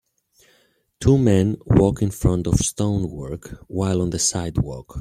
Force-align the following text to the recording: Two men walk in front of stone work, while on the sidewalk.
Two 0.99 1.19
men 1.19 1.57
walk 1.63 2.01
in 2.01 2.09
front 2.09 2.47
of 2.47 2.55
stone 2.55 3.11
work, 3.11 3.63
while 3.67 4.01
on 4.01 4.09
the 4.09 4.17
sidewalk. 4.17 4.89